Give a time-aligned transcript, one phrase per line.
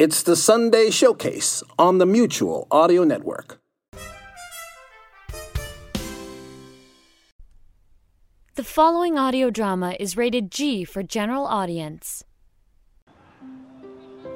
[0.00, 3.60] It's the Sunday Showcase on the Mutual Audio Network.
[8.54, 12.24] The following audio drama is rated G for general audience.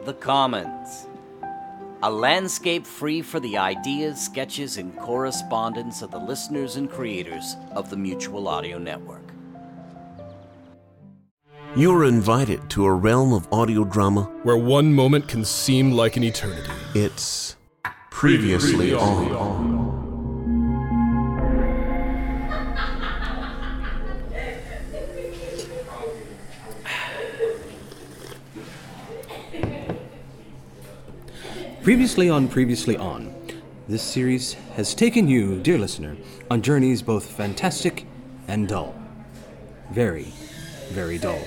[0.04, 1.06] The Commons.
[2.02, 7.88] A landscape free for the ideas, sketches, and correspondence of the listeners and creators of
[7.88, 9.23] the Mutual Audio Network.
[11.76, 14.30] You are invited to a realm of audio drama.
[14.44, 16.70] where one moment can seem like an eternity.
[16.94, 17.56] It's
[18.12, 19.90] previously on.
[31.82, 33.34] Previously on Previously On,
[33.88, 36.16] this series has taken you, dear listener,
[36.52, 38.06] on journeys both fantastic
[38.46, 38.94] and dull.
[39.90, 40.32] Very,
[40.90, 41.40] very dull.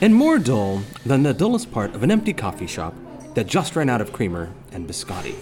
[0.00, 2.94] And more dull than the dullest part of an empty coffee shop
[3.34, 5.34] that just ran out of creamer and biscotti.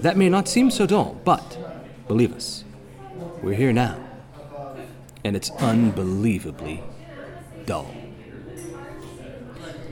[0.00, 1.56] That may not seem so dull, but
[2.08, 2.64] believe us,
[3.42, 3.96] we're here now.
[5.24, 6.82] And it's unbelievably
[7.64, 7.94] dull.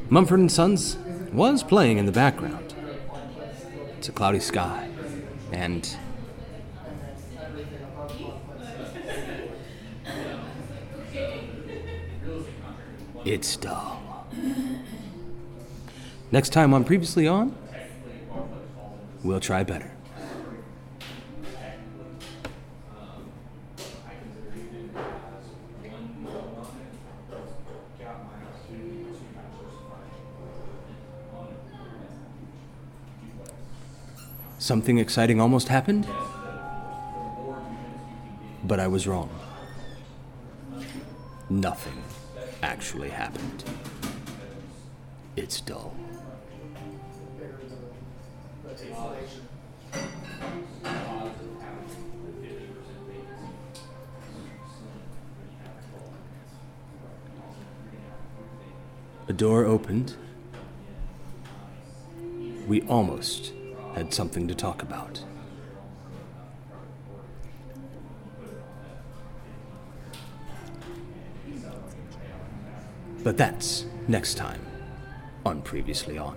[0.08, 0.96] Mumford and Sons
[1.32, 2.74] was playing in the background.
[3.98, 4.88] It's a cloudy sky,
[5.52, 5.96] and
[13.24, 14.26] it's dull.
[16.32, 17.54] Next time on Previously On,
[19.22, 19.90] we'll try better.
[34.58, 36.06] Something exciting almost happened,
[38.62, 39.30] but I was wrong.
[41.48, 42.00] Nothing
[42.62, 43.64] actually happened.
[45.36, 45.94] It's dull.
[59.28, 60.16] A door opened.
[62.66, 63.52] We almost
[63.94, 65.24] had something to talk about.
[73.22, 74.60] But that's next time
[75.44, 76.36] on Previously On.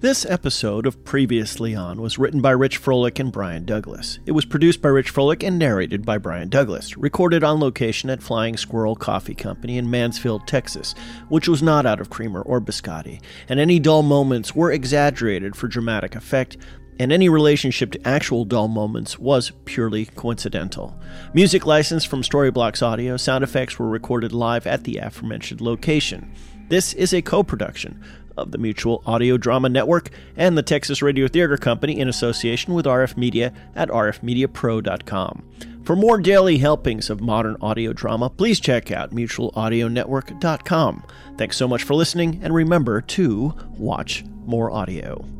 [0.00, 4.20] This episode of Previously On was written by Rich Froelich and Brian Douglas.
[4.26, 6.96] It was produced by Rich Froelich and narrated by Brian Douglas.
[6.96, 10.94] Recorded on location at Flying Squirrel Coffee Company in Mansfield, Texas,
[11.30, 15.66] which was not out of creamer or biscotti, and any dull moments were exaggerated for
[15.66, 16.58] dramatic effect,
[17.00, 20.96] and any relationship to actual dull moments was purely coincidental.
[21.34, 26.32] Music licensed from Storyblocks Audio, sound effects were recorded live at the aforementioned location.
[26.68, 28.00] This is a co production
[28.38, 32.86] of the Mutual Audio Drama Network and the Texas Radio Theater Company in association with
[32.86, 35.44] RF Media at rfmediapro.com.
[35.84, 41.04] For more daily helpings of modern audio drama, please check out mutualaudionetwork.com.
[41.38, 45.37] Thanks so much for listening, and remember to watch more audio.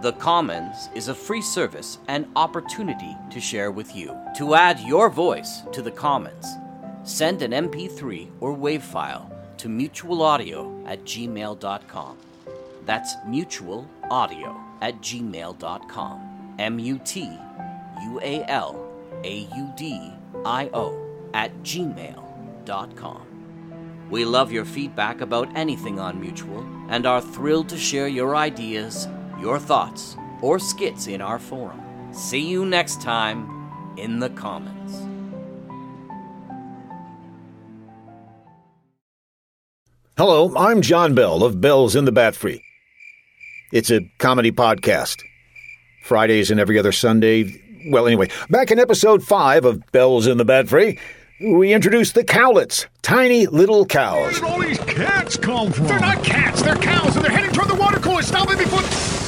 [0.00, 4.16] The Commons is a free service and opportunity to share with you.
[4.36, 6.46] To add your voice to the Commons,
[7.02, 12.16] send an MP3 or WAV file to mutualaudio at gmail.com.
[12.86, 16.54] That's mutualaudio at gmail.com.
[16.60, 17.38] M U T
[18.02, 18.88] U A L
[19.24, 20.12] A U D
[20.44, 20.96] I O
[21.34, 23.22] at gmail.com.
[24.10, 29.06] We love your feedback about anything on Mutual and are thrilled to share your ideas,
[29.40, 31.80] your thoughts, or skits in our forum.
[32.12, 33.48] See you next time
[33.96, 35.08] in the Commons.
[40.16, 42.60] Hello, I'm John Bell of Bells in the Bat Free.
[43.72, 45.22] It's a comedy podcast.
[46.02, 47.62] Fridays and every other Sunday.
[47.90, 50.98] Well, anyway, back in episode 5 of Bells in the Bat Free,
[51.40, 54.40] we introduced the cowlets, tiny little cows.
[54.40, 55.86] Where all these cats come from?
[55.86, 58.22] They're not cats, they're cows, and they're heading toward the water cooler.
[58.22, 59.27] Stop it before.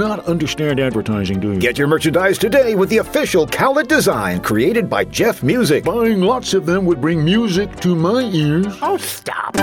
[0.01, 1.59] not understand advertising, do you?
[1.59, 5.83] Get your merchandise today with the official cowlet design created by Jeff Music.
[5.83, 8.65] Buying lots of them would bring music to my ears.
[8.81, 9.55] Oh, stop.